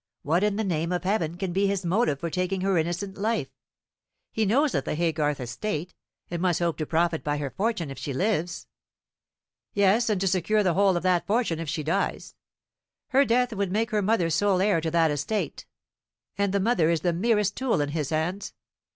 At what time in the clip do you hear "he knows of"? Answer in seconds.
4.31-4.83